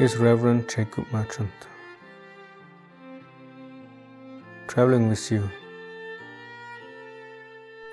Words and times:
is 0.00 0.16
Reverend 0.16 0.68
Jacob 0.68 1.06
Merchant. 1.12 1.52
Traveling 4.66 5.08
with 5.08 5.30
you, 5.30 5.48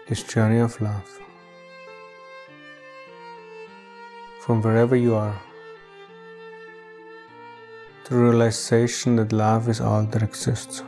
his 0.07 0.23
journey 0.23 0.57
of 0.57 0.81
love. 0.81 1.19
From 4.39 4.63
wherever 4.63 4.95
you 4.95 5.13
are, 5.13 5.39
the 8.09 8.15
realization 8.15 9.17
that 9.17 9.31
love 9.31 9.69
is 9.69 9.79
all 9.79 10.03
that 10.05 10.23
exists. 10.23 10.81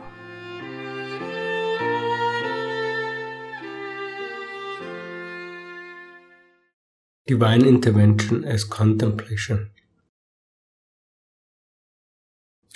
Divine 7.28 7.64
intervention 7.64 8.44
as 8.44 8.64
contemplation, 8.64 9.70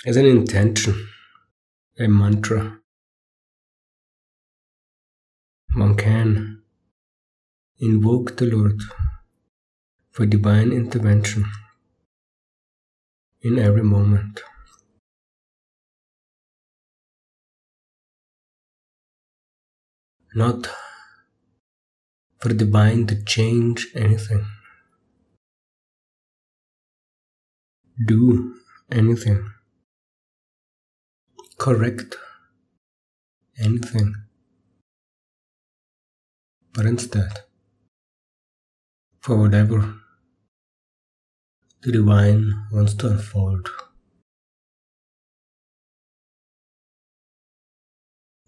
as 0.05 0.15
an 0.15 0.25
intention, 0.25 1.09
a 1.99 2.07
mantra. 2.07 2.79
One 5.75 5.95
can 5.95 6.61
invoke 7.79 8.37
the 8.37 8.45
Lord 8.45 8.81
for 10.11 10.25
divine 10.25 10.71
intervention 10.71 11.45
in 13.41 13.59
every 13.59 13.83
moment. 13.83 14.41
Not 20.33 20.69
for 22.39 22.53
divine 22.53 23.05
to 23.07 23.23
change 23.25 23.87
anything, 23.95 24.45
do 28.07 28.55
anything, 28.91 29.49
correct 31.59 32.15
anything, 33.59 34.15
but 36.73 36.85
instead, 36.85 37.39
for 39.19 39.35
whatever 39.37 39.95
the 41.81 41.91
divine 41.91 42.53
wants 42.71 42.93
to 42.93 43.07
unfold. 43.07 43.69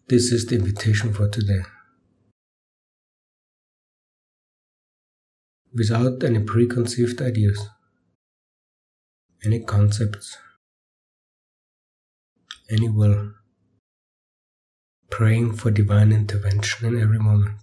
This 0.07 0.31
is 0.31 0.45
the 0.45 0.55
invitation 0.55 1.13
for 1.13 1.27
today. 1.27 1.63
Without 5.73 6.23
any 6.23 6.39
preconceived 6.39 7.21
ideas, 7.21 7.67
any 9.43 9.59
concepts, 9.59 10.37
any 12.71 12.89
will, 12.89 13.33
praying 15.09 15.53
for 15.53 15.71
divine 15.71 16.11
intervention 16.11 16.87
in 16.87 17.01
every 17.01 17.19
moment. 17.19 17.59